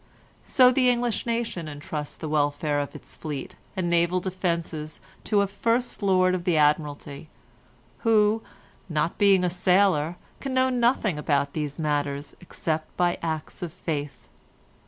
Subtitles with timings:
[0.41, 5.45] So the English nation entrusts the welfare of its fleet and naval defences to a
[5.45, 7.29] First Lord of the Admiralty,
[7.99, 8.41] who,
[8.89, 14.27] not being a sailor can know nothing about these matters except by acts of faith.